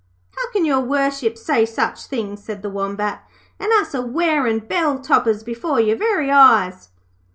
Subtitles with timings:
[0.35, 3.23] 'How can Your Worship say such things,' said the Wombat,
[3.59, 6.89] 'and us a wearin' bell toppers before your very eyes.'